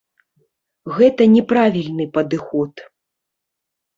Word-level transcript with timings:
Гэта 0.95 1.27
не 1.33 1.43
правільны 1.51 2.05
падыход. 2.15 2.73